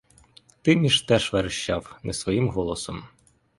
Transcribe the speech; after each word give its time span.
Тиміш 0.61 1.01
теж 1.01 1.33
верещав 1.33 1.99
не 2.03 2.13
своїм 2.13 2.49
голосом. 2.49 3.03